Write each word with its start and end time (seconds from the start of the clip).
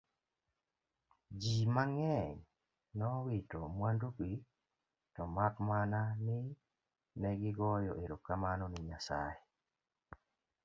ji 1.39 1.55
mang'eny 1.75 2.35
nowito 2.97 3.61
mwandugi 3.75 4.31
to 5.15 5.23
mak 5.35 5.55
mana 5.69 5.99
ni 6.25 6.37
negigoyo 7.21 7.91
erokamano 8.03 8.65
ni 8.69 8.79
Nyasaye 8.89 9.41